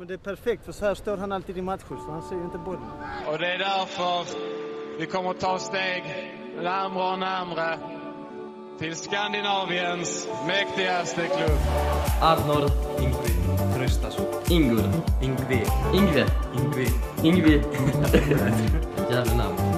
[0.00, 2.36] Men det är perfekt för så här står han alltid i matcher så han ser
[2.36, 2.82] ju inte bollen.
[3.26, 4.38] Och det är därför
[4.98, 6.02] vi kommer att ta steg
[6.62, 7.78] närmare och närmare
[8.78, 11.58] till Skandinaviens mäktigaste klubb.
[12.22, 14.26] Arnor Ingvi Tröstason.
[14.48, 14.90] Ingur.
[15.22, 15.66] Ingvi.
[15.94, 16.26] Ingve.
[16.54, 16.88] Ingvi.
[17.22, 17.62] Ingvi.
[19.10, 19.69] Jävla namn.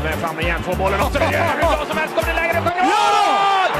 [0.00, 2.14] Christiansen följer med fram igen, får bollen och så är det hur bra som helst.
[2.14, 3.70] Kommer det läge, det sjunger mål!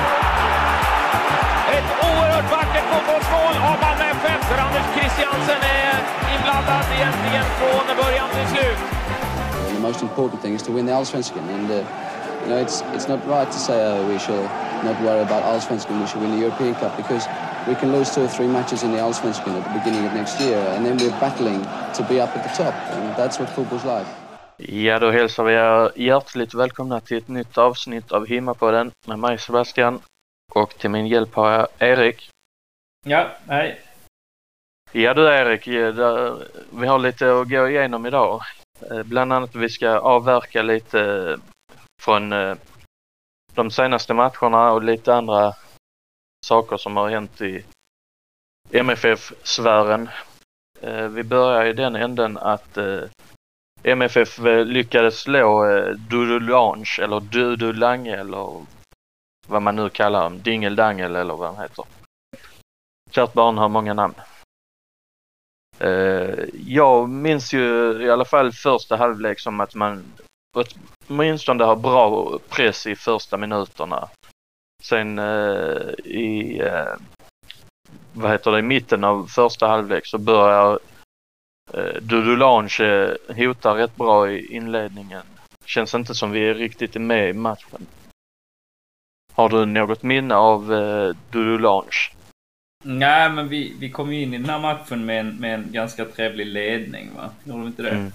[1.76, 5.96] Ett oerhört vackert fotbollsmål av Malmö FF där Anders Christiansen är
[6.34, 8.80] inblandad egentligen från början till slut.
[9.74, 13.08] The most important thing is to win the Allsvenskan, and uh, you know it's it's
[13.12, 14.48] not right to say uh, we should
[14.88, 16.00] not worry about Allsvenskan.
[16.00, 17.24] We should win the European Cup because
[17.68, 20.40] we can lose two or three matches in the Allsvenskan at the beginning of next
[20.40, 21.60] year, and then we're battling
[21.96, 24.06] to be up at the top, and that's what football's like.
[24.68, 29.38] Ja, då hälsar vi er hjärtligt välkomna till ett nytt avsnitt av Himmapodden med mig
[29.38, 30.00] Sebastian
[30.52, 32.30] och till min hjälp har jag Erik.
[33.06, 33.80] Ja, hej.
[34.92, 35.66] Ja du Erik,
[36.70, 38.40] vi har lite att gå igenom idag.
[38.90, 41.36] Eh, Bland annat vi ska avverka lite eh,
[42.02, 42.56] från eh,
[43.54, 45.54] de senaste matcherna och lite andra
[46.46, 47.64] saker som har hänt i
[48.70, 50.08] MFF-sfären.
[51.10, 52.78] Vi börjar i den änden att
[53.82, 58.66] MFF eh, lyckades slå eh, Dudulange Dudu Lange eller Dudu Lange eller
[59.46, 61.84] vad man nu kallar dem, Dingeldangel eller vad han heter.
[63.10, 64.14] Kärt barn har många namn.
[65.78, 70.04] Eh, jag minns ju i alla fall första halvlek som att man
[71.08, 74.08] åtminstone har bra press i första minuterna.
[74.82, 75.18] Sen
[76.04, 76.62] i
[78.12, 80.78] vad heter det, i mitten av första halvlek så börjar
[82.00, 85.22] Dudu Lange eh, hota rätt bra i inledningen.
[85.64, 87.86] Känns inte som vi är riktigt med i matchen.
[89.32, 92.10] Har du något minne av eh, Dudu Lange?
[92.84, 95.72] Nej, men vi, vi kom ju in i den här matchen med en, med en
[95.72, 97.30] ganska trevlig ledning, va?
[97.44, 97.90] Gjorde vi inte det?
[97.90, 98.12] Mm.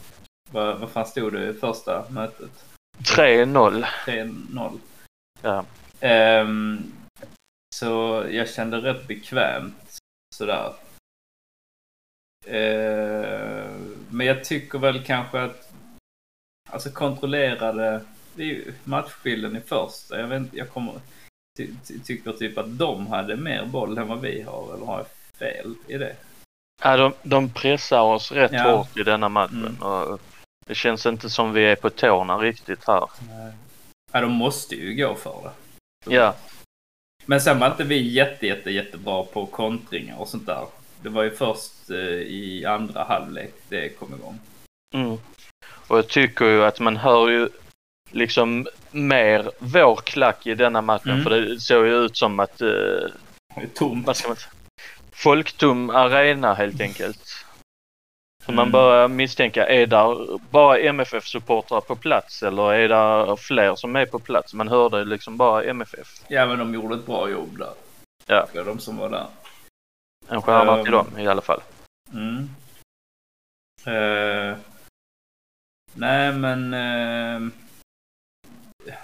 [0.52, 2.66] Vad, vad fan stod det i första mötet?
[2.98, 3.86] 3-0.
[4.06, 4.80] 3-0.
[5.42, 5.66] Ja.
[6.00, 6.84] Ehm,
[7.76, 9.98] så jag kände rätt bekvämt
[10.36, 10.74] sådär.
[12.48, 15.72] Ehm, men jag tycker väl kanske att
[16.70, 18.02] alltså kontrollerade
[18.36, 20.20] det är ju matchbilden i första.
[20.20, 20.94] Jag, vet, jag kommer,
[21.58, 24.74] ty, ty, tycker typ att de hade mer boll än vad vi har.
[24.76, 25.08] Eller har jag
[25.38, 26.16] fel i det?
[26.84, 28.76] Ja, de, de pressar oss rätt Ja.
[28.78, 29.84] hårt i denna matchen Mm.
[29.84, 30.22] och
[30.66, 33.10] det känns inte som vi är på tårna riktigt här.
[34.12, 36.16] Ja, de måste ju gå för det.
[36.16, 36.36] Ja,
[37.26, 40.66] Men sen var inte vi jätte, jätte, jättebra på kontringar och sånt där.
[41.02, 41.98] Det var ju först eh,
[42.28, 44.40] i andra halvlek det kom igång.
[44.96, 45.18] mm.
[45.88, 47.50] och jag tycker ju att man hör ju
[48.12, 51.24] liksom mer vår klack i denna matchen Mm.
[51.24, 53.10] för det såg ju ut som att, eh,
[53.74, 54.08] tomt.
[54.08, 54.52] vad ska man säga,
[55.12, 57.20] folktom arena helt enkelt.
[58.46, 58.72] Så man Mm.
[58.72, 64.20] börjar misstänka, är där bara MFF-supportrar på plats eller är det fler som är på
[64.20, 64.54] plats?
[64.54, 66.08] Man hörde liksom bara MFF.
[66.28, 67.74] Ja, men de gjorde ett bra jobb där.
[68.26, 68.48] Ja.
[68.54, 69.26] De som var där.
[70.30, 71.62] En stjärna till Um, dem i alla fall.
[72.14, 72.50] Mm.
[73.86, 74.58] Eh,
[75.94, 76.74] nej, men...
[76.74, 77.54] eh,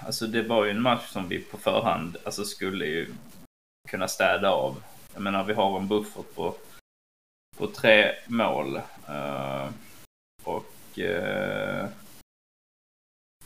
[0.06, 3.14] alltså det var ju en match som vi på förhand alltså skulle ju
[3.88, 4.82] kunna städa av.
[5.12, 6.54] Jag menar, vi har en buffert på,
[7.56, 8.76] på tre mål.
[9.08, 9.70] Eh,
[10.44, 11.88] och eh,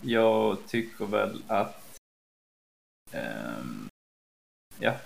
[0.01, 1.99] jag tycker väl att
[3.13, 3.56] ehm,
[4.81, 4.97] ja,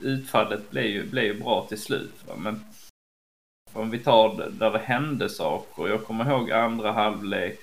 [0.00, 2.24] utfallet blev ju, blev ju bra till slut.
[2.28, 2.36] Va?
[2.36, 2.64] Men
[3.72, 5.88] om vi tar det- där det hände saker.
[5.88, 7.58] Jag kommer ihåg andra halvlek.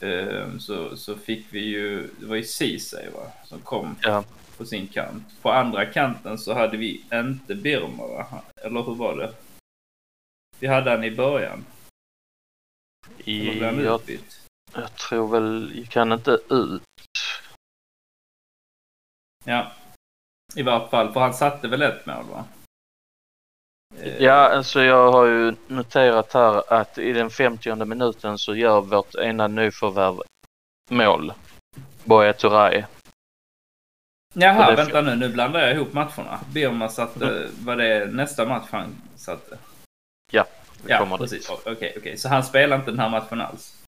[0.00, 4.24] ehm, Så, så fick vi ju, det var ju Ceesay va, som kom Ja.
[4.56, 5.24] på sin kant.
[5.42, 8.42] På andra kanten så hade vi inte Birma va?
[8.56, 9.34] Eller hur var det?
[10.58, 11.64] Vi hade han i början.
[13.62, 14.00] Han Jag,
[14.72, 16.82] jag tror väl, gick han inte ut?
[19.44, 19.72] Ja.
[20.56, 22.44] I vart fall, för han satte väl ett mål va?
[24.18, 29.14] Ja, alltså jag har ju noterat här att i den 50 minuten så gör vårt
[29.14, 30.20] ena nyförvärv
[30.90, 31.32] mål.
[32.04, 32.84] Boya Turay.
[34.34, 36.40] Jaha, det- vänta nu, nu blandar jag ihop matcherna.
[36.52, 39.58] Birma satte, var det nästa match han satte?
[40.32, 40.44] Ja,
[40.84, 41.48] vi Ja, kommer precis.
[41.48, 41.66] dit.
[41.66, 42.16] Okej, okej.
[42.16, 43.82] Så han spelar inte den här matchen alls?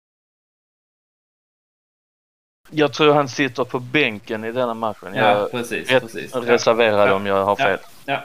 [2.71, 5.15] Jag tror han sitter på bänken i denna matchen.
[5.15, 6.35] Ja, Jag precis, är precis.
[6.35, 7.15] reserverad Ja.
[7.15, 7.65] om jag har Ja.
[7.67, 7.79] fel.
[8.05, 8.25] Ja.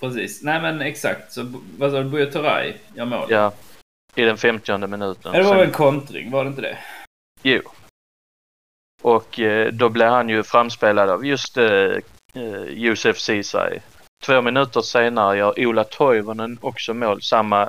[0.00, 0.42] precis.
[0.42, 1.32] Nej men exakt.
[1.32, 1.46] Så
[1.78, 2.04] vad sa du?
[2.04, 3.26] Buya Turay gör mål?
[3.30, 3.52] Ja,
[4.14, 5.32] i den 50 minuten.
[5.34, 6.78] Ja, det var väl en kontring, var det inte det?
[7.42, 7.60] Jo.
[9.02, 11.64] Och eh, då blev han ju framspelad av just eh,
[12.34, 13.78] eh, Josef Ceesay.
[14.24, 17.22] Två minuter senare gör Ola Toivonen också mål.
[17.22, 17.68] Samma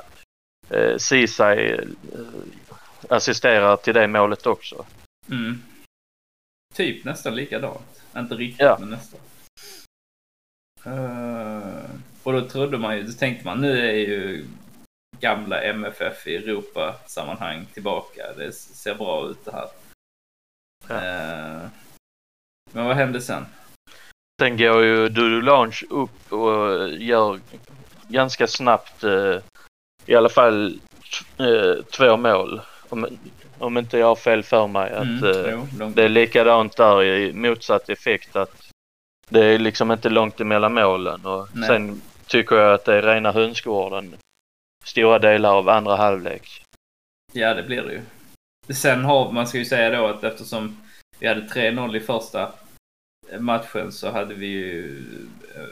[0.70, 1.78] eh, Ceesay eh,
[3.08, 4.84] assisterar till det målet också.
[5.30, 5.62] Mm.
[6.74, 8.02] Typ nästan likadant.
[8.16, 8.76] Inte riktigt, Ja.
[8.80, 9.20] men nästan.
[10.84, 11.90] Eh,
[12.22, 14.46] och då trodde man ju, då tänkte man nu är ju
[15.20, 18.32] gamla MFF i Europa-sammanhang tillbaka.
[18.36, 19.68] Det ser bra ut det här.
[20.90, 21.68] Eh,
[22.72, 23.46] men vad hände sen?
[24.42, 27.40] Sen går ju Dudu Lange upp och gör
[28.08, 29.36] ganska snabbt eh,
[30.06, 30.80] i alla fall
[31.90, 32.60] två mål.
[32.94, 33.06] Om,
[33.58, 36.76] om inte jag har fel för mig att Mm, eh, jo, de- det är likadant
[36.76, 38.68] där i motsatt effekt att
[39.28, 41.68] det är liksom inte långt emellan målen och Nej.
[41.68, 44.16] sen tycker jag att det är rena hönsgården
[44.84, 46.62] stora delar av andra halvlek.
[47.32, 48.00] Ja, det blir det ju.
[48.74, 50.80] Sen har man ska ju säga då att eftersom
[51.18, 52.52] vi hade 3-0 i första
[53.38, 55.02] matchen så hade vi ju...
[55.56, 55.62] eh,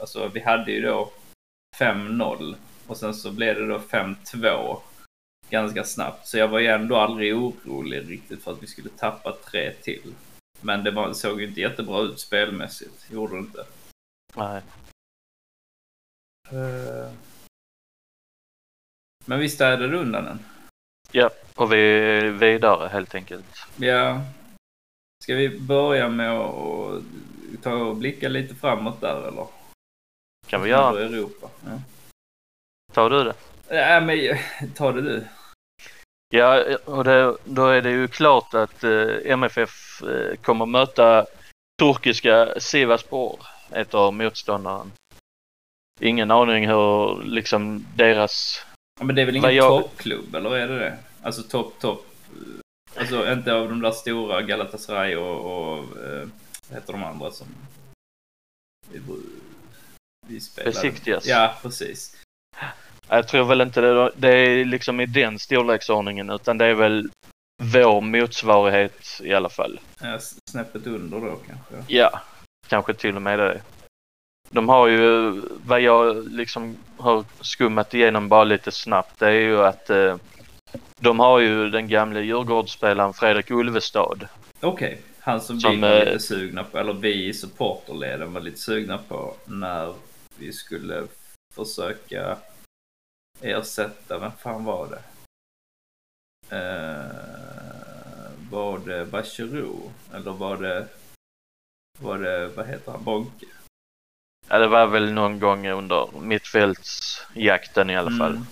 [0.00, 1.10] Alltså vi hade ju då
[1.78, 2.54] 5-0
[2.86, 4.76] och sen så blev det då 5-2
[5.50, 6.26] ganska snabbt.
[6.26, 10.14] Så jag var ju ändå aldrig orolig riktigt för att vi skulle tappa tre till.
[10.60, 13.10] Men det var, såg ju inte jättebra ut spelmässigt.
[13.10, 13.66] Gjorde det inte.
[14.36, 14.62] Nej.
[19.24, 20.38] Men vi städade undan den.
[21.12, 23.46] Ja, och vi är vidare helt enkelt.
[23.76, 24.20] Ja.
[25.24, 27.02] Ska vi börja med att
[27.62, 29.46] ta och blicka lite framåt där eller?
[30.46, 31.00] Kan vi göra?
[31.00, 31.50] Europa.
[31.64, 31.80] Ja.
[32.92, 33.34] Tar du det?
[33.68, 34.38] Nej, men
[34.74, 35.24] ta det du.
[36.28, 41.26] Ja, och det, då är det ju klart att eh, MFF eh, kommer möta
[41.78, 43.40] turkiska Sivasspor,
[43.70, 44.92] ett av motståndaren.
[46.00, 48.64] Ingen aning hur liksom deras...
[49.00, 50.98] Ja, men det är väl ingen jag- toppklubb, eller är det det?
[51.22, 52.06] Alltså topp, topp.
[52.96, 56.28] Alltså inte av de där stora Galatasaray och, och eh,
[56.68, 57.46] vad heter de andra som
[58.90, 59.00] vi,
[60.26, 60.70] vi spelade?
[60.70, 61.26] Besiktigas.
[61.26, 62.16] Ja, precis.
[63.08, 67.10] Jag tror väl inte det, det är liksom i den storleksordningen utan det är väl
[67.62, 69.80] vår motsvarighet i alla fall.
[70.00, 70.18] Ja,
[70.50, 71.94] snäppet under då kanske.
[71.94, 72.20] Ja,
[72.68, 73.60] kanske till och med det.
[74.50, 75.32] De har ju,
[75.64, 80.16] vad jag liksom har skummat igenom bara lite snabbt, det är ju att eh,
[81.00, 84.28] de har ju den gamle Djurgårdsspelaren Fredrik Ulvestad.
[84.60, 88.40] Okej, han som, Som, vi var eh, lite sugna på, eller vi i supporterleden var
[88.40, 89.94] lite sugna på när
[90.38, 91.02] vi skulle
[91.54, 92.36] försöka
[93.40, 95.02] ersätta, vem fan var det?
[96.56, 99.90] Eh, var det Bachirou?
[100.14, 100.88] Eller var det,
[101.98, 103.46] var det, vad heter han, Bonke?
[104.48, 108.32] Ja, det var väl någon gång under mittfältsjakten i alla fall.
[108.32, 108.46] Mm.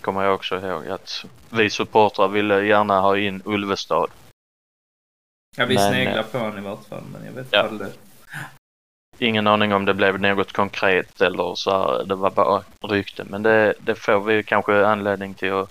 [0.00, 4.10] Kommer jag också ihåg att vi supportrar ville gärna ha in Ulvestad.
[5.56, 7.68] Ja, vi Men, sneglar eh, på honom i vart fall, men jag vet Ja.
[7.68, 7.92] inte det.
[9.22, 13.24] Ingen aning om det blev något konkret eller så här, det var bara rykte.
[13.24, 15.70] Men det, det får vi kanske anledning till att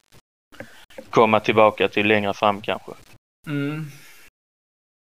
[1.09, 2.91] komma tillbaka till längre fram kanske.
[3.47, 3.85] Mm.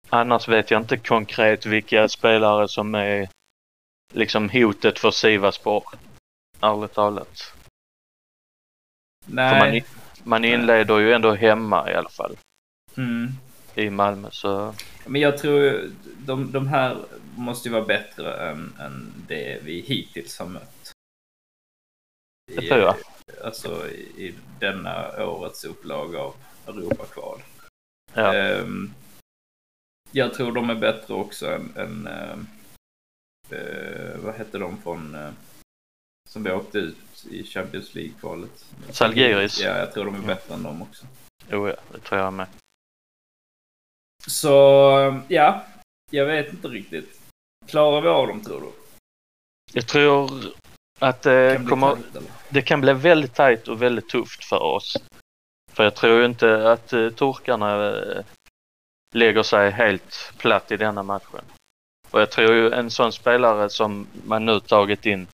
[0.10, 3.30] Annars vet jag inte konkret vilka spelare som är
[4.14, 5.84] liksom hotet för Sivaspor.
[6.62, 7.54] Ärligt talat.
[9.26, 9.86] För man, Nej.
[10.24, 12.38] man inleder ju ändå hemma i alla fall
[12.98, 13.28] Mm.
[13.76, 16.98] I Malmö så Men jag tror de, de här
[17.36, 20.92] måste ju vara bättre än, än det vi hittills har mött.
[22.56, 22.96] Det tror jag.
[23.44, 26.36] Alltså i, i denna årets upplaga av
[26.68, 27.40] Europakval.
[28.14, 28.36] ja.
[28.36, 28.94] Ehm,
[30.12, 32.48] jag tror de är bättre också än, än ehm,
[33.50, 35.32] eh, vad hette de från eh,
[36.30, 38.66] som vi åkte ut i Champions League-kvalet?
[38.90, 39.62] Zalgiris.
[39.62, 41.06] Ja, jag tror de är bättre än dem också.
[41.52, 42.48] Jo, ja, det tror jag med.
[44.28, 44.50] Så
[45.28, 45.66] ja,
[46.12, 47.20] jag vet inte riktigt.
[47.68, 48.72] Klarar vi av dem tror du?
[49.74, 50.30] Jag tror
[51.00, 54.64] att det Kan bli kommer, tajt, det kan bli väldigt tajt och väldigt tufft för
[54.64, 54.98] oss.
[55.72, 58.24] För jag tror inte att eh, turkarna eh,
[59.14, 61.42] lägger sig helt platt i denna matchen.
[62.12, 65.28] Och jag tror ju en sån spelare som man nu tagit in,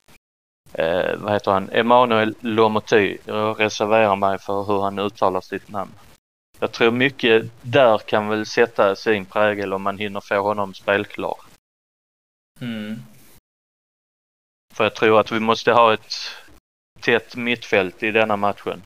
[0.74, 3.18] eh, vad heter han, Emanuel Lomoty.
[3.26, 5.92] Jag reserverar mig för hur han uttalar sitt namn.
[6.62, 11.36] Jag tror mycket där kan väl sätta sin prägel om man hinner få honom spelklar.
[12.60, 12.96] Mm.
[14.74, 16.13] För jag tror att vi måste ha ett
[17.00, 18.84] tätt mittfält i denna matchen.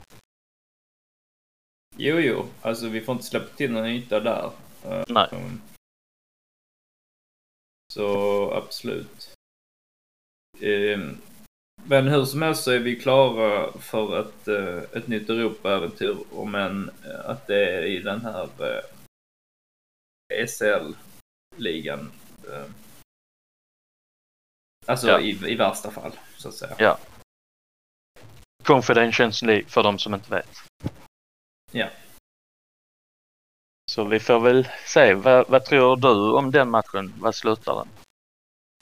[1.97, 2.45] Jo, jo.
[2.61, 4.51] Alltså vi får inte släppa till någon yta där.
[4.83, 5.29] Eh, Nej.
[7.93, 9.33] Så absolut.
[10.59, 11.21] Ehm,
[11.87, 16.17] men hur som helst så är vi klara för ett, eh, ett nytt Europa-äventyr.
[16.55, 18.83] Än eh, att det är i den här eh,
[20.47, 22.11] SL-ligan.
[24.85, 25.19] Alltså Ja.
[25.19, 26.75] i, i värsta fall, så att säga.
[26.79, 26.97] Ja.
[28.63, 30.49] Confidentials League för de som inte vet.
[31.71, 31.89] Ja.
[33.91, 35.13] Så vi får väl se.
[35.13, 37.13] Vad, vad tror du om den matchen?
[37.19, 37.87] Vad slutar den?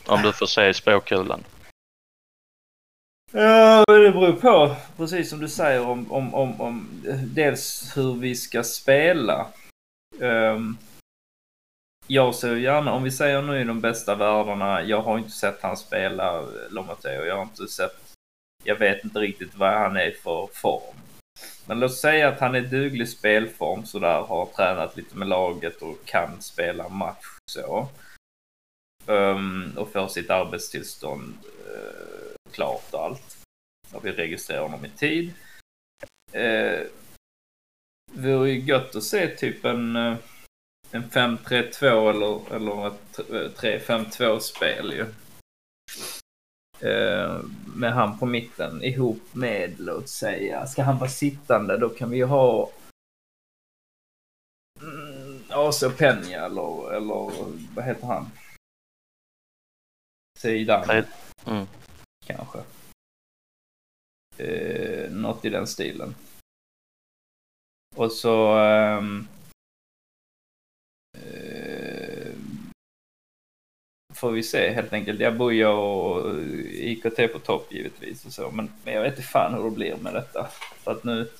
[0.05, 1.43] Om du får se i spåkulan.
[3.35, 8.15] Ja, det beror på, precis som du säger, om, om, om, om eh, dels hur
[8.15, 9.47] vi ska spela.
[10.19, 10.77] Um,
[12.07, 15.61] jag ser gärna, om vi säger nu i de bästa världarna, jag har inte sett
[15.61, 18.15] han spela eh, jag har inte sett,
[18.63, 20.97] jag vet inte riktigt vad han är för form.
[21.65, 26.05] Men låt säga att han är duglig spelform sådär, har tränat lite med laget och
[26.05, 27.87] kan spela match så.
[29.05, 31.33] Um, och får sitt arbetstillstånd
[31.67, 33.37] Uh, klart och allt.
[33.91, 35.33] Och vi registrerar honom i tid.
[36.31, 36.87] Eh,
[38.13, 40.17] vore ju gött att se typ en, eh,
[40.91, 43.19] en 5-3-2 eller, eller ett
[43.57, 45.05] 3-5-2 spel ju.
[46.89, 47.41] Eh,
[47.75, 52.17] med han på mitten ihop med, låt säga, ska han vara sittande då kan vi
[52.17, 52.71] ju ha
[54.81, 57.31] mm, AC Peña eller, eller
[57.75, 58.31] vad heter han?
[60.39, 61.03] Sidan
[61.45, 61.67] Mm
[62.25, 62.59] kanske.
[64.37, 66.15] Eh, något i den stilen.
[67.95, 68.57] Och så...
[68.57, 69.27] ehm,
[71.17, 72.33] eh,
[74.13, 75.19] får vi se helt enkelt.
[75.19, 78.51] Jag bor och IKT på topp givetvis och så.
[78.51, 80.49] Men, men jag vet inte fan hur det blir med detta.
[80.75, 81.31] För att nu...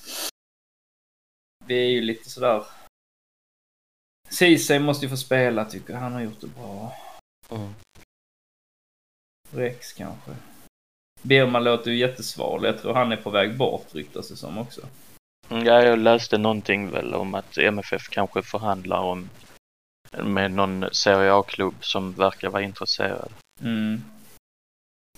[1.66, 2.64] Vi är ju lite sådär...
[4.28, 6.00] Ceesay måste ju få spela tycker jag.
[6.00, 6.92] Han har gjort det bra.
[7.50, 7.74] Mm.
[9.50, 10.36] Rex kanske.
[11.24, 12.64] Birman låter ju jättesval.
[12.64, 14.80] Jag tror han är på väg bort ryktas det som också.
[15.48, 19.28] Mm, Ja, jag läste någonting väl om att MFF kanske förhandlar om
[20.22, 23.32] med någon Serie A-klubb som verkar vara intresserad.
[23.62, 24.02] Mm.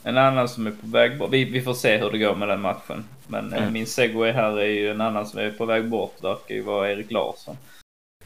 [0.03, 1.33] En annan som är på väg bort.
[1.33, 3.05] Vi, vi får se hur det går med den matchen.
[3.27, 3.73] Men eh, Mm.
[3.73, 6.15] min segway här är ju en annan som är på väg bort.
[6.21, 7.57] Det verkar ju vara Erik Larsson.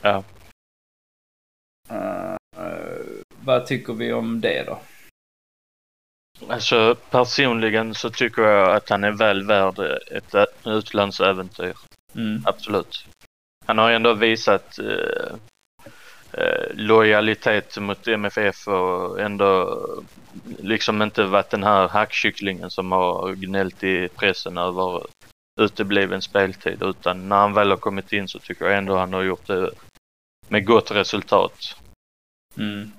[0.02, 0.24] Ja.
[1.88, 2.36] Eh,
[3.44, 4.78] vad tycker vi om det då?
[6.48, 9.78] Alltså personligen så tycker jag att han är väl värd
[10.10, 11.74] ett utlandsäventyr.
[12.14, 12.42] Mm.
[12.46, 13.06] Absolut.
[13.66, 15.34] Han har ändå visat eh,
[16.32, 19.80] eh, lojalitet mot MFF och ändå
[20.58, 25.06] liksom inte varit den här hackkycklingen som har gnällt i pressen över
[25.60, 29.22] utebliven speltid utan när han väl har kommit in så tycker jag ändå han har
[29.22, 29.70] gjort det
[30.48, 31.76] med gott resultat.
[32.56, 32.92] Mm.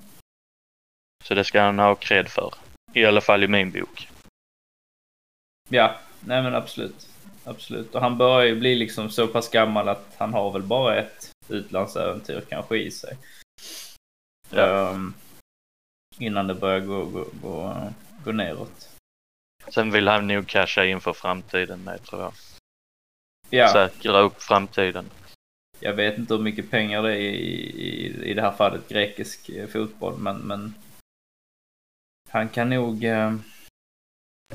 [1.24, 2.54] Så det ska han ha cred för.
[2.94, 4.10] I alla fall i min bok.
[5.70, 7.10] Ja, nej men absolut.
[7.44, 7.96] Absolut.
[7.96, 11.32] Och han börjar ju bli liksom så pass gammal att han har väl bara ett
[11.50, 13.18] utlandsäventyr kanske i sig.
[14.52, 15.14] Ehm,
[16.18, 17.78] innan det börjar gå, gå, gå,
[18.24, 18.90] gå neråt.
[19.68, 22.34] Sen vill han nog casha in för framtiden med tror jag.
[23.50, 23.74] Ja.
[23.74, 25.10] Säkra upp framtiden.
[25.80, 29.50] Jag vet inte hur mycket pengar det är i, i, i det här fallet grekisk
[29.50, 30.74] eh, fotboll, men, men
[32.32, 33.36] han kan nog eh,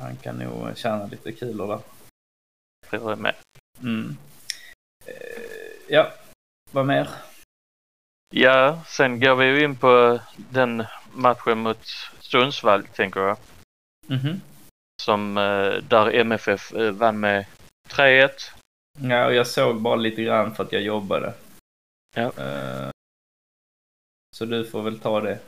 [0.00, 1.80] han kan nog tjäna lite kulor där.
[2.90, 3.34] Tror jag med.
[3.80, 4.16] Mm.
[5.06, 5.42] Eh,
[5.88, 6.12] ja,
[6.70, 7.08] vad mer?
[8.34, 11.86] Ja, sen går vi ju in på den matchen mot
[12.20, 13.38] Sundsvall tänker jag.
[14.06, 14.40] Mhm.
[15.02, 17.46] Som eh, där MFF eh, vann med
[17.88, 18.30] 3-1.
[18.98, 21.34] Ja, och jag såg bara lite grann för att jag jobbade.
[22.14, 22.32] Ja.
[24.36, 25.38] Så du får väl ta det.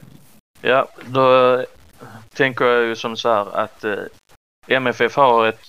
[0.60, 1.64] Ja, då
[2.32, 4.04] tänker jag ju som så här att eh,
[4.66, 5.66] MFF har ett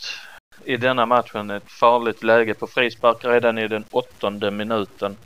[0.65, 5.17] i denna matchen ett farligt läge på frispark redan i den åttonde minuten.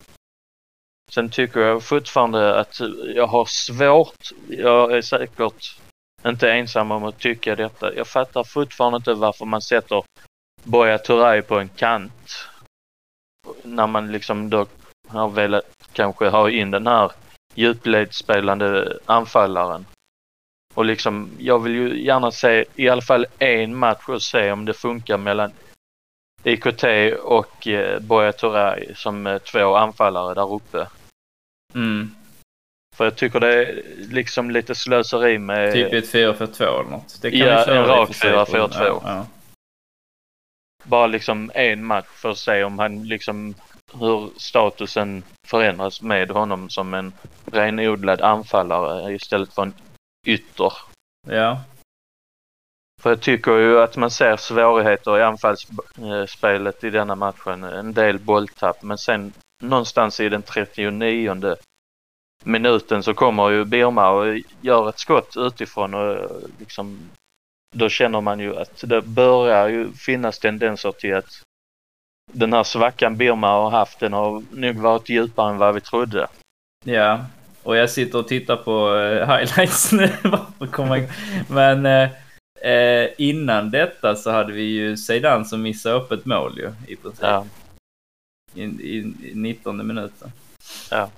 [1.11, 2.81] Sen tycker jag fortfarande att
[3.15, 5.77] jag har svårt, jag är säkert
[6.25, 7.95] inte ensam om att tycka detta.
[7.95, 10.03] Jag fattar fortfarande inte varför man sätter
[10.63, 12.47] Boya Turay på en kant.
[13.63, 14.65] När man liksom då
[15.07, 17.11] har velat kanske ha in den här
[17.55, 19.85] djupledsspelande anfallaren.
[20.73, 24.65] Och liksom, jag vill ju gärna se i alla fall en match och se om
[24.65, 25.51] det funkar mellan
[26.43, 26.83] IKT
[27.23, 30.87] och eh, Boya Turay som eh, två anfallare där uppe.
[31.73, 32.15] Mm.
[32.95, 35.73] För jag tycker det är liksom lite slöseri med...
[35.73, 37.21] Typ ett 4-4-2 eller något.
[37.21, 38.59] Det kan Ja, vi köra en rak för sig.
[38.59, 38.69] 4-4-2.
[38.73, 39.25] Ja, ja.
[40.83, 43.55] Bara liksom en match för att se om han liksom
[43.99, 47.13] hur statusen förändras med honom som en
[47.45, 49.73] renodlad anfallare istället för en
[50.23, 50.73] ytter.
[51.27, 51.61] Ja.
[53.01, 57.63] För jag tycker ju att man ser svårigheter i anfallsspelet i denna matchen.
[57.63, 61.55] En del bolltapp men sen någonstans i den 39
[62.43, 66.99] minuten så kommer ju Birma och gör ett skott utifrån och liksom
[67.75, 71.43] då känner man ju att det börjar ju finnas tendenser till att
[72.31, 76.27] den här svackan Birma har haft den har nog varit djupare än vad vi trodde.
[76.85, 77.25] Ja,
[77.63, 80.07] och jag sitter och tittar på eh, highlights nu.
[80.57, 81.09] för att komma igång.
[81.49, 82.09] Men eh,
[82.71, 86.95] eh, innan detta så hade vi ju Zeidan som missade upp ett mål ju i
[86.95, 87.21] princip.
[87.21, 87.45] Ja.
[88.53, 90.31] I, i, i 19 minuten.
[90.91, 91.09] Ja.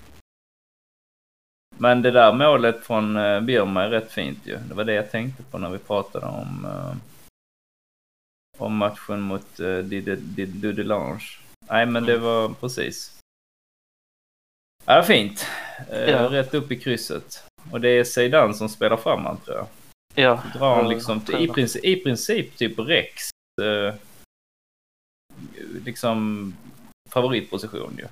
[1.77, 4.57] Men det där målet från eh, Birma är rätt fint ju.
[4.57, 6.67] Det var det jag tänkte på när vi pratade om,
[8.57, 9.57] om matchen mot
[10.35, 11.21] Dudelange.
[11.69, 13.14] Nej men det var precis.
[14.85, 15.45] Ja, fint.
[15.91, 16.31] Eh, Ja.
[16.31, 17.43] Rätt upp i krysset.
[17.71, 19.67] Och det är Zeidan som spelar framåt tror jag.
[20.15, 20.43] Ja.
[20.55, 23.29] Drar han liksom tror i princip, i princip typ Rex
[23.61, 23.93] eh,
[25.85, 26.53] liksom
[27.09, 28.07] favoritposition ju.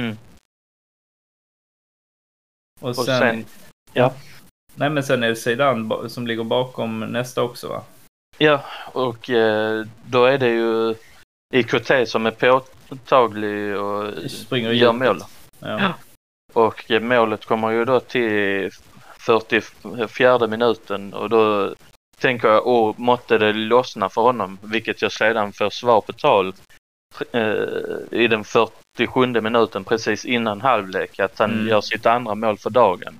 [0.00, 0.16] Mm.
[2.80, 3.44] Och Och sen, sen,
[3.92, 4.14] ja.
[4.74, 7.82] Nej men sen är det Zeidan som ligger bakom nästa också va?
[8.38, 10.94] Ja, och eh, då är det ju
[11.54, 15.22] IKT som är påtaglig och Springer gör mål.
[15.58, 15.94] Ja.
[16.52, 18.70] Och målet kommer ju då till
[19.18, 21.74] 44 minuten och då
[22.18, 26.54] tänker jag, åh, måtte det lossna för honom, vilket jag sedan får svar på tal
[27.32, 27.62] eh,
[28.10, 31.68] i den 47 minuten precis innan halvlek att han Mm.
[31.68, 33.18] gör sitt andra mål för dagen.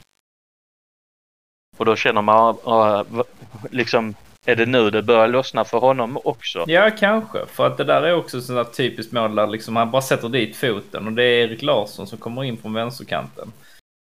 [1.76, 3.24] Och då känner man, ah, va-
[3.70, 4.14] liksom,
[4.48, 6.64] är det nu det börjar lossna för honom också?
[6.66, 7.46] Ja, kanske.
[7.46, 10.56] För att det där är också sådana typiskt mål där liksom han bara sätter dit
[10.56, 13.52] foten och det är Erik Larsson som kommer in från vänsterkanten.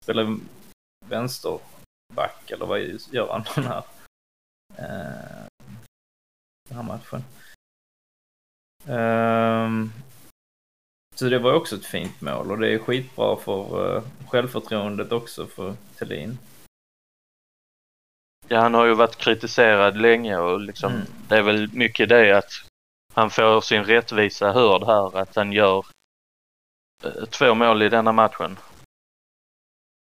[0.03, 0.37] Spelar
[1.05, 2.79] vänsterback eller vad
[3.11, 3.83] gör han den här,
[4.77, 5.45] eh,
[6.69, 7.23] den här matchen?
[8.87, 9.91] Ehm,
[11.15, 15.45] så det var också ett fint mål och det är skitbra för eh, självförtroendet också
[15.45, 16.37] för Thelin.
[18.47, 21.05] Ja, han har ju varit kritiserad länge och liksom, Mm.
[21.27, 22.51] det är väl mycket det att
[23.13, 25.85] han får sin rättvisa hörd här, att han gör
[27.03, 28.57] eh, två mål i denna matchen.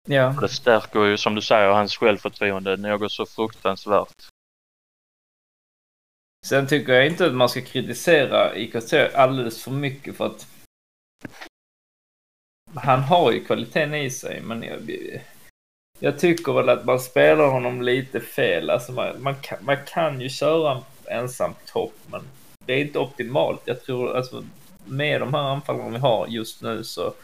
[0.08, 0.36] Ja.
[0.40, 4.28] Det stärker ju som du säger hans självförtroende något så fruktansvärt.
[6.46, 10.48] Sen tycker jag inte att man ska kritisera IKT alldeles för mycket för att
[12.74, 14.90] han har ju kvaliteten i sig men jag,
[15.98, 18.70] jag tycker väl att man spelar honom lite fel.
[18.70, 20.82] Alltså man, man, kan, man kan ju köra en
[21.18, 22.22] ensam topp men
[22.66, 23.60] det är inte optimalt.
[23.64, 24.44] Jag tror alltså
[24.84, 27.14] med de här anfallarna vi har just nu så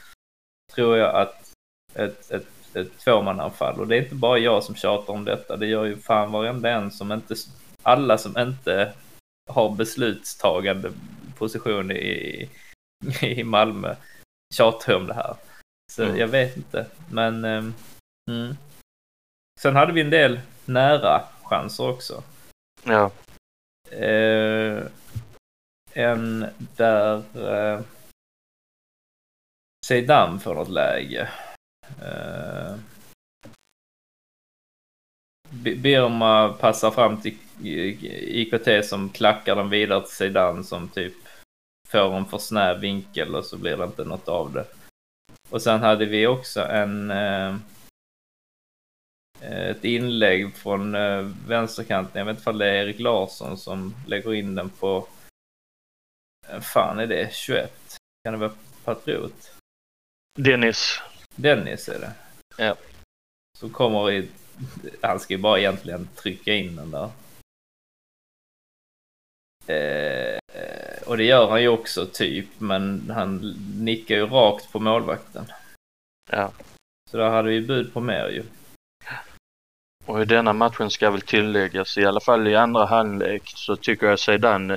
[0.74, 1.52] tror jag att
[1.94, 5.56] ett, ett, ett tvåmananfall och det är inte bara jag som tjatar om detta.
[5.56, 7.34] Det gör ju fan varenda en som inte,
[7.82, 8.92] alla som inte
[9.50, 10.92] har beslutstagande
[11.38, 12.48] position i,
[13.20, 13.94] i Malmö
[14.54, 15.34] tjatar om det här.
[15.92, 16.16] Så Mm.
[16.16, 17.74] jag vet inte, men ehm,
[18.30, 18.56] mm.
[19.60, 22.22] sen hade vi en del nära chanser också.
[22.84, 23.10] Ja,
[23.90, 24.86] Eh,
[25.92, 27.80] en där eh,
[29.86, 31.28] Zeidan får något läge.
[32.02, 32.74] Eh,
[35.52, 41.14] Birma passar fram till IKT som klackar den vidare till Zeidan som typ
[41.88, 44.64] får en för snäv vinkel och så blir det inte något av det.
[45.50, 47.56] Och sen hade vi också en eh,
[49.40, 52.18] ett inlägg från eh, vänsterkanten.
[52.18, 55.08] Jag vet inte om det är Erik Larsson som lägger in den på
[56.48, 57.34] eh, fan är det?
[57.34, 57.96] 21?
[58.24, 58.52] Kan det vara
[58.84, 59.52] Patriot?
[60.38, 61.00] Dennis.
[61.36, 62.12] Dennis är det.
[62.56, 62.76] Ja.
[63.58, 64.28] Så kommer i,
[65.02, 67.10] han ska ju bara egentligen trycka in den där.
[69.66, 70.38] Eh,
[71.06, 75.44] och det gör han ju också typ, men han nickar ju rakt på målvakten.
[76.30, 76.52] Ja.
[77.10, 78.44] Så där hade vi bud på mer ju.
[80.10, 84.06] Och i denna matchen ska väl tilläggas, i alla fall i andra halvlek, så tycker
[84.06, 84.72] jag Zeidan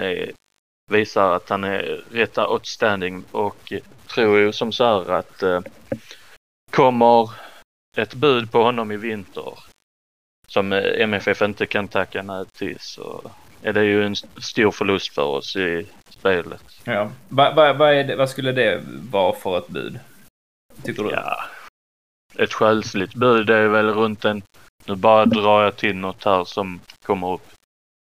[0.91, 3.73] visar att han är rätt outstanding och
[4.07, 5.61] tror ju som så här att eh,
[6.71, 7.29] kommer
[7.97, 9.59] ett bud på honom i vinter
[10.47, 14.71] som eh, MFF inte kan tacka nej till så är det ju en st- stor
[14.71, 16.63] förlust för oss i spelet.
[16.83, 17.11] Ja.
[17.29, 19.99] Vad va, va vad skulle det vara för ett bud?
[20.83, 21.09] Tycker du?
[21.09, 21.43] Ja,
[22.35, 24.41] ett själsligt bud är väl runt en,
[24.85, 27.47] nu bara drar jag till något här som kommer upp,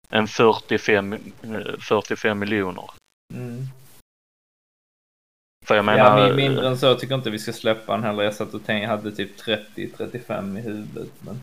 [0.10, 1.20] en 45, eh,
[1.80, 2.90] 45 miljoner.
[3.34, 3.66] Mm.
[5.66, 8.04] För jag menar, ja, min- mindre än så tycker jag inte vi ska släppa han
[8.04, 8.24] heller.
[8.24, 11.10] Jag satt och tänkte, jag hade typ 30-35 i huvudet.
[11.20, 11.42] Men,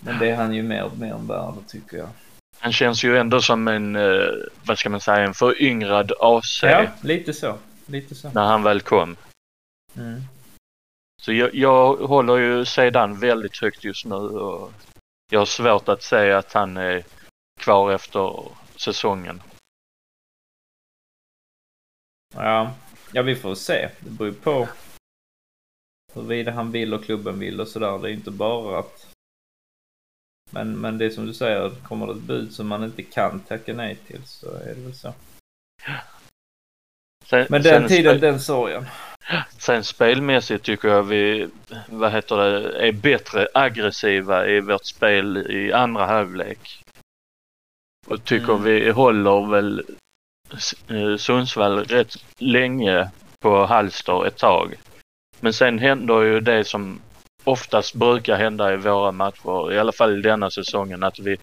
[0.00, 2.08] men det är han ju mer, mer än värd tycker jag.
[2.58, 4.26] Han känns ju ändå som en, eh,
[4.64, 7.58] vad ska man säga, en föryngrad AC Ja, lite så.
[7.86, 8.30] Lite så.
[8.30, 9.16] när han väl kom.
[9.96, 10.20] Mm.
[11.24, 14.72] Så jag, jag håller ju sedan väldigt högt just nu och
[15.30, 17.04] jag har svårt att säga att han är
[17.60, 19.42] kvar efter säsongen.
[22.34, 22.74] Ja.
[23.12, 23.90] ja, vi får se.
[24.00, 24.68] Det beror ju på
[26.14, 27.98] huruvida han vill och klubben vill och sådär.
[27.98, 29.06] Det är inte bara att...
[30.50, 33.40] Men, men det är som du säger, kommer det ett bud som man inte kan
[33.40, 35.14] tacka nej till så är det väl så.
[37.24, 38.86] Sen, Men den tiden, den sorgen.
[39.58, 41.48] Sen spelmässigt tycker jag vi,
[41.88, 46.82] vad heter det, är bättre aggressiva i vårt spel i andra halvlek.
[48.06, 48.62] Och tycker Mm.
[48.62, 49.82] vi håller väl
[50.88, 53.10] eh, Sundsvall rätt länge
[53.40, 54.74] på halster ett tag.
[55.40, 57.00] Men sen händer ju det som
[57.44, 61.36] oftast brukar hända i våra matcher, i alla fall denna säsongen, att vi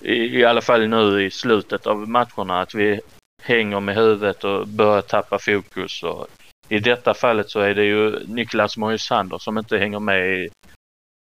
[0.00, 3.00] i, i alla fall nu i slutet av matcherna, att vi
[3.42, 6.02] hänger med huvudet och börjar tappa fokus.
[6.02, 6.26] Och
[6.68, 10.48] I detta fallet så är det ju Niklas Moisander som inte hänger med i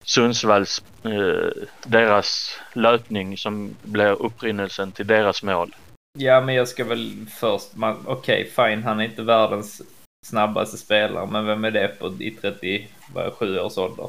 [0.05, 5.77] Sundsvalls, eh, deras löpning som blir upprinnelsen till deras mål.
[6.19, 7.71] Ja, men jag ska väl först...
[8.05, 9.83] Okej, fine, han är inte världens
[10.27, 14.09] snabbaste spelare, men vem är det på, i 37 års ålder?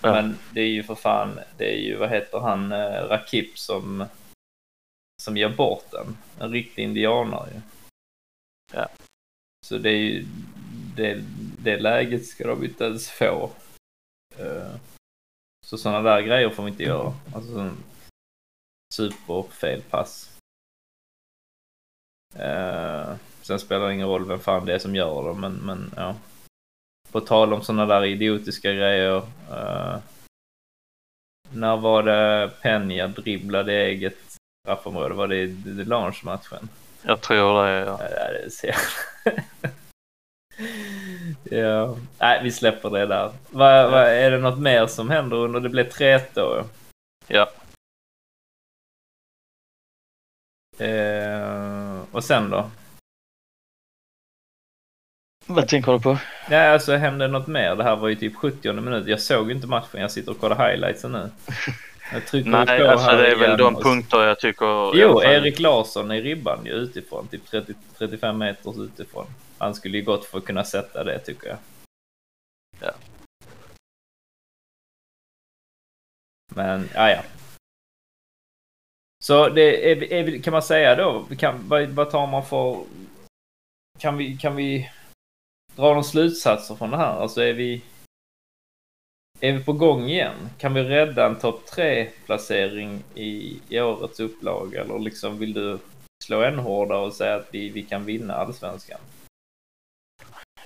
[0.00, 0.12] Ja.
[0.12, 4.04] Men det är ju för fan, det är ju, vad heter han, eh, Rakip som,
[5.22, 6.16] som ger bort den.
[6.40, 7.60] En riktig indianare ju.
[8.72, 8.88] Ja.
[9.66, 10.26] Så det är ju,
[10.96, 11.24] det,
[11.58, 13.50] det läget ska de inte ens få.
[14.38, 14.76] Eh,
[15.66, 17.14] så sådana där grejer får vi inte göra.
[17.34, 17.84] Alltså sån
[18.94, 20.38] superfelpass.
[22.36, 25.52] Uh, eh, sen spelar det ingen roll vem fan det är som gör det, men,
[25.52, 26.16] men ja.
[27.12, 29.16] På tal om sådana där idiotiska grejer.
[29.50, 29.98] Uh,
[31.52, 35.14] när var det Peña dribblade i eget straffområde?
[35.14, 36.68] Var det i i launchmatchen?
[37.06, 38.00] Jag tror det, ja.
[38.10, 38.74] Ja, det
[41.56, 43.32] Ja, nej vi släpper det där.
[43.50, 46.64] Va, va, är det något mer som händer under det blev 3 då?
[47.26, 47.50] Ja.
[50.78, 52.70] Eh, och sen då?
[55.46, 56.18] Vad tänker du på?
[56.50, 57.76] Nej, alltså hände något mer?
[57.76, 59.06] Det här var ju typ 70 minut.
[59.06, 60.00] Jag såg inte matchen.
[60.00, 61.30] Jag sitter och kollar highlightsen nu.
[62.44, 64.96] Nej, alltså det är väl de och- punkter jag tycker...
[64.96, 67.28] Jo, Erik Larsson i ribban ju utifrån.
[67.28, 69.26] Typ 30, 35 meter utifrån.
[69.58, 71.58] Han skulle ju gott få kunna sätta det tycker jag.
[72.80, 72.92] Ja.
[76.54, 77.22] Men, ja ja.
[79.24, 82.84] Så det är, är, kan man säga då, kan, vad, vad tar man för...
[83.98, 84.90] Kan vi, kan vi
[85.76, 87.20] dra några slutsatser från det här?
[87.20, 87.82] Alltså är vi...
[89.40, 90.34] Är vi på gång igen?
[90.58, 94.80] Kan vi rädda en topp tre placering i, i årets upplaga?
[94.80, 95.78] Eller liksom vill du
[96.24, 99.00] slå än hårdare och säga att vi, vi kan vinna allsvenskan?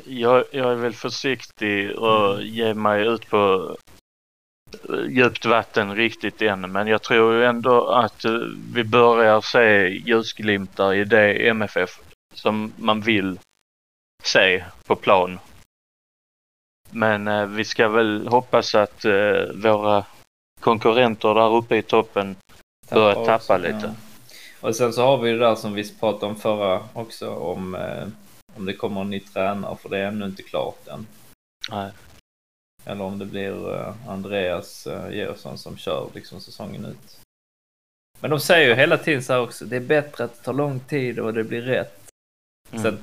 [0.05, 3.77] Jag, jag är väl försiktig och ge mig ut på
[4.89, 6.73] eh, djupt vatten riktigt än.
[6.73, 8.33] Men jag tror ju ändå att eh,
[8.75, 12.01] vi börjar se ljusglimtar i det MFF
[12.35, 13.39] som man vill
[14.23, 15.39] se på plan.
[16.91, 20.05] Men eh, vi ska väl hoppas att eh, våra
[20.61, 22.37] konkurrenter där uppe i toppen
[22.91, 23.95] börjar Tappa tappa också, lite.
[24.61, 24.69] ja.
[24.69, 28.07] Och sen så har vi det där som vi pratade om förra också om eh,
[28.57, 31.07] om det kommer en ny tränare för det är ännu inte klart än.
[31.71, 31.91] Nej.
[32.85, 37.21] Eller om det blir eh, Andreas eh, Georgsson som kör liksom säsongen ut.
[38.21, 40.53] Men de säger ju hela tiden så här också, det är bättre att det tar
[40.53, 42.11] lång tid och det blir rätt.
[42.71, 42.83] Mm.
[42.83, 42.99] Sen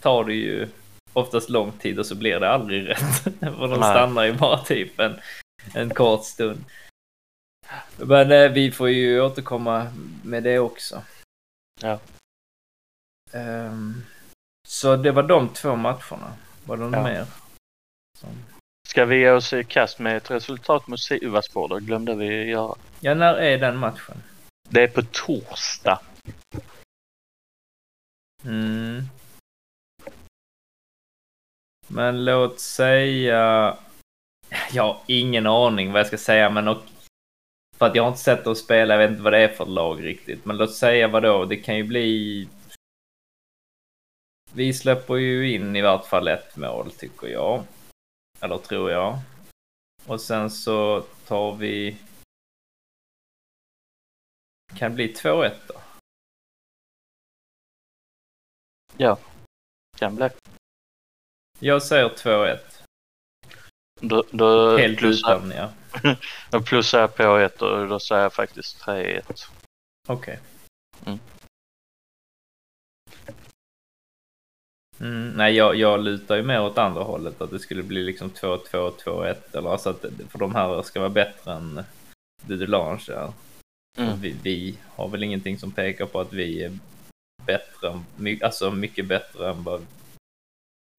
[0.00, 0.68] tar det ju
[1.14, 2.98] oftast lång tid och så blir det aldrig rätt.
[3.40, 3.90] För de Nej.
[3.90, 5.20] stannar ju bara typ en,
[5.74, 6.64] en kort stund.
[7.96, 9.92] Men eh, vi får ju återkomma
[10.24, 11.02] med det också.
[11.80, 11.98] Ja.
[13.32, 14.02] Ehm,
[14.68, 16.32] så det var de två matcherna.
[16.64, 17.02] Var det något Ja.
[17.02, 17.26] mer?
[18.18, 18.28] Som...
[18.88, 21.68] Ska vi ge oss i kast med ett resultat mot Sivasspor?
[21.68, 22.74] Det glömde vi göra.
[23.00, 24.22] Ja, när är den matchen?
[24.68, 26.00] Det är på torsdag.
[28.44, 29.02] Mm.
[31.88, 33.76] Men låt säga...
[34.72, 36.82] Jag har ingen aning vad jag ska säga, men och...
[37.76, 39.66] För att jag har inte sett dem spela, jag vet inte vad det är för
[39.66, 40.44] lag riktigt.
[40.44, 41.44] Men låt säga vad då?
[41.44, 42.48] det kan ju bli...
[44.52, 47.64] Vi släpper ju in i vart fall ett mål, tycker jag.
[48.40, 49.18] Eller tror jag.
[50.06, 51.96] Och sen så tar vi...
[54.76, 55.74] Kan det bli 2-1 då?
[58.96, 59.18] Ja.
[59.96, 60.28] Kan bli.
[61.58, 62.58] Jag säger 2-1.
[64.00, 65.72] Då, då, Helt plussar, ja.
[66.50, 69.48] då plussar jag på ett och då säger jag faktiskt 3-1.
[70.08, 70.38] Okej.
[71.06, 71.18] Mm.
[75.00, 77.40] Mm, nej, jag, jag lutar ju mer åt andra hållet.
[77.40, 79.34] Att det skulle bli liksom 2-2, 2-1.
[79.52, 81.84] Eller alltså att för de här ska vara bättre än
[82.42, 83.04] Dudelange.
[83.08, 83.34] Ja.
[83.98, 84.20] Mm.
[84.20, 86.78] Vi, vi har väl ingenting som pekar på att vi är
[87.46, 88.02] bättre,
[88.42, 89.86] alltså mycket bättre än vad,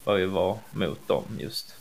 [0.06, 1.76] vad vi var mot dem just.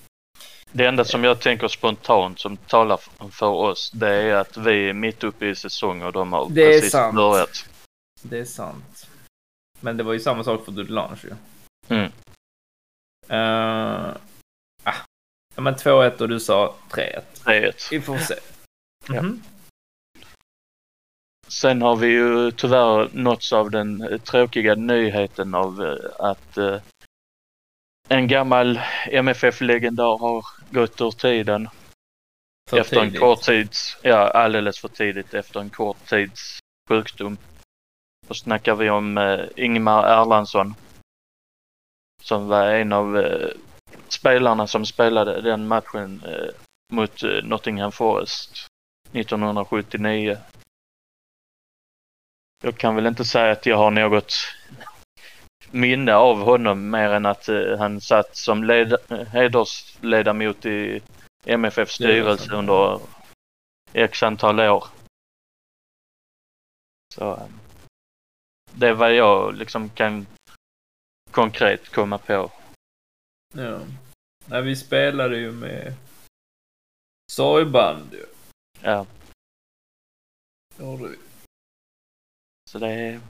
[0.73, 4.93] Det enda som jag tänker spontant som talar för oss det är att vi är
[4.93, 7.17] mitt uppe i säsong och de har Det precis sant.
[7.17, 7.69] börjat.
[8.23, 9.07] Det är sant.
[9.81, 11.35] Men det var ju samma sak för Dudelange ju.
[11.89, 12.11] Mm.
[13.31, 14.17] Uh,
[14.83, 14.95] ah.
[15.55, 17.21] Ja men 2-1 och du sa 3-1.
[17.45, 17.89] 3-1.
[17.91, 18.35] Vi får se.
[19.09, 19.23] Ja.
[19.23, 19.43] Mhm.
[21.49, 26.77] Sen har vi ju tyvärr nåtts av den tråkiga nyheten av eh, att eh,
[28.09, 31.69] en gammal MFF-legendar har gått ur tiden.
[32.71, 33.21] För efter en tidigt.
[33.21, 37.37] kort tids, ja alldeles för tidigt efter en kort tids sjukdom.
[38.29, 40.75] Då snackar vi om eh, Ingmar Erlandsson.
[42.23, 43.49] Som var en av eh,
[44.09, 46.55] spelarna som spelade den matchen eh,
[46.93, 48.67] mot eh, Nottingham Forest
[49.13, 50.39] 1979.
[52.63, 54.35] Jag kan väl inte säga att jag har något
[55.75, 61.03] minne av honom mer än att eh, han satt som led- hedersledamot i
[61.45, 63.01] MFF styrelse under
[63.93, 64.85] x antal år.
[67.15, 67.49] Så eh,
[68.75, 70.27] det är vad jag liksom kan
[71.31, 72.53] konkret komma på.
[73.55, 73.81] Ja.
[74.47, 75.95] Nej, vi spelade ju med
[77.33, 78.27] sorgband ju.
[78.81, 79.07] Ja,
[80.79, 81.17] Gjorde vi.
[82.71, 83.21] så det är,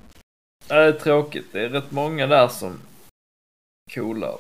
[0.69, 1.47] Det är tråkigt.
[1.53, 2.81] Det är rätt många där som
[3.95, 4.39] coolar.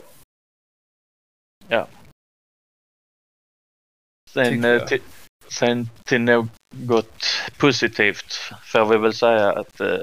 [4.34, 5.02] sen, Tycker eh, till,
[5.48, 7.24] sen till något
[7.58, 8.32] positivt
[8.62, 9.98] får vi väl säga att eh,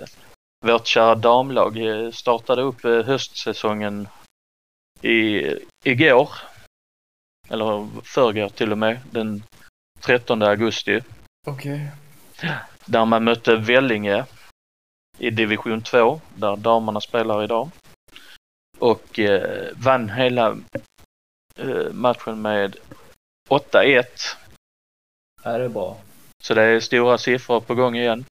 [0.65, 4.07] vårt kära damlag eh, startade upp eh, höstsäsongen
[5.01, 5.43] i,
[5.83, 6.29] igår.
[7.49, 9.43] Eller förrgår till och med, den
[9.99, 11.01] 13 augusti.
[11.47, 11.87] Okej.
[12.85, 14.25] Där man mötte Vellinge
[15.21, 17.69] i division 2, där damerna spelar idag.
[18.79, 20.57] Och eh, vann hela
[21.55, 22.75] eh, matchen med
[23.49, 24.05] 8-1.
[25.43, 25.97] Ja, det är bra.
[26.43, 28.25] Så det är stora siffror på gång igen.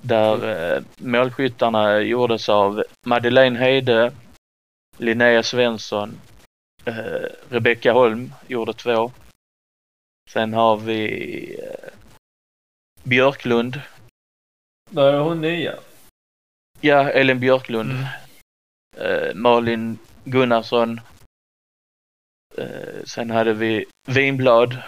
[0.00, 0.36] Där
[0.76, 4.12] eh, målskyttarna gjordes av Madeleine Heide,
[4.98, 6.20] Linnea Svensson,
[6.84, 9.12] eh, Rebecka Holm gjorde två.
[10.30, 11.90] Sen har vi eh,
[13.02, 13.80] Björklund,
[14.94, 15.78] Där är hon nya.
[16.80, 18.04] ja Elin Björklund, Mm.
[18.96, 21.00] eh, Malin Gunnarsson.
[22.56, 24.82] Eh, sen hade vi Vinblad,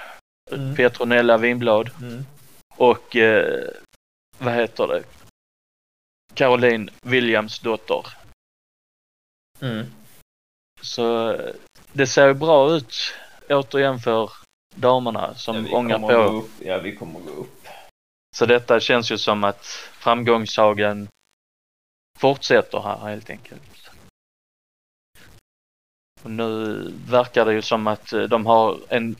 [0.50, 0.76] Mm.
[0.76, 1.90] Petronella Vinblad.
[2.00, 2.24] Mm.
[2.76, 3.68] och eh,
[4.38, 5.04] vad heter det?
[6.34, 8.06] Caroline Williams dotter.
[9.60, 9.86] Mm.
[10.80, 11.36] Så
[11.92, 12.94] det ser bra ut
[13.48, 14.30] återigen för
[14.74, 16.12] damerna som Ja, ångar på.
[16.12, 16.50] upp.
[16.60, 17.66] Ja, vi kommer gå upp.
[18.36, 21.08] Så detta känns ju som att framgångssagan
[22.18, 23.90] fortsätter här helt enkelt.
[26.22, 29.16] Och nu verkar det ju som att eh, de har en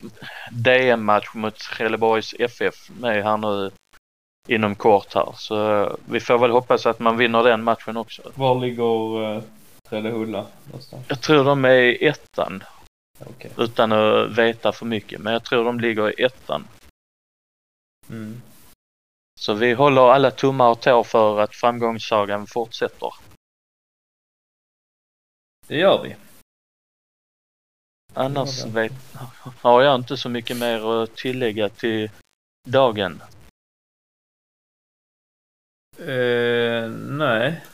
[0.52, 3.70] DM-match mot Trelleborgs FF med här nu
[4.48, 5.34] inom kort här.
[5.36, 8.22] Så eh, vi får väl hoppas att man vinner den matchen också.
[8.34, 9.42] Var ligger uh,
[9.88, 11.06] Trellehulla någonstans?
[11.08, 12.62] Jag tror de är i ettan
[13.18, 13.50] Okej.
[13.58, 15.20] utan att veta för mycket.
[15.20, 16.68] Men jag tror de ligger i ettan.
[18.10, 18.42] Mm.
[19.40, 23.14] Så vi håller alla tummar och tår för att framgångssagan fortsätter.
[25.66, 26.16] Det gör vi.
[28.14, 28.92] Annars vet,
[29.60, 32.10] har jag inte så mycket mer att tillägga till
[32.68, 33.22] dagen.
[35.98, 37.64] Eh, nej.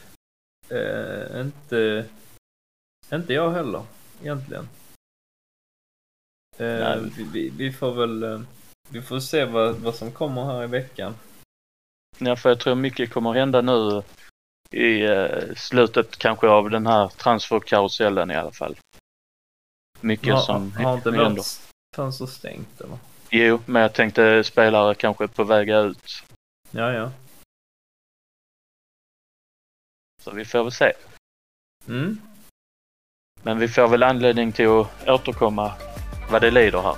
[0.68, 2.08] Eh, inte,
[3.12, 3.86] inte jag heller
[4.20, 4.68] egentligen.
[6.58, 7.00] Nej.
[7.16, 8.44] vi, vi, vi får väl
[8.88, 11.14] vi får se vad, vad som kommer här i veckan.
[12.24, 14.02] Ja, för jag tror mycket kommer hända nu
[14.70, 18.76] i eh, slutet kanske av den här transferkarusellen i alla fall.
[20.00, 21.46] Mycket har, som har inte vårt
[21.96, 22.98] fönster stängt eller?
[23.30, 26.24] Jo, men jag tänkte spelare kanske på väg ut.
[26.70, 27.12] Ja, ja.
[30.22, 30.92] Så vi får väl se.
[31.88, 32.20] Mm.
[33.42, 35.72] Men vi får väl anledning till att återkomma
[36.30, 36.96] vad det lider här.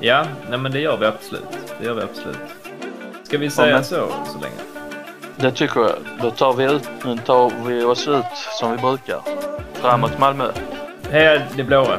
[0.00, 1.74] Ja, nej men det gör vi absolut.
[1.78, 2.57] Det gör vi absolut.
[3.28, 4.54] Ska vi säga men- så så länge?
[5.36, 5.94] Det tycker jag.
[6.22, 6.88] Då tar vi, ut,
[7.26, 8.24] tar vi oss ut
[8.60, 9.20] som vi brukar.
[9.72, 10.50] Framåt Malmö.
[11.10, 11.98] Hej, det blåa.